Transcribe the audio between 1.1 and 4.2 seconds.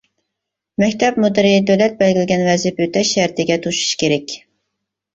مۇدىرى دۆلەت بەلگىلىگەن ۋەزىپە ئۆتەش شەرتىگە توشۇشى